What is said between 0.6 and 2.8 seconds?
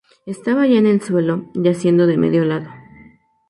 ya en el suelo, yaciendo de medio lado.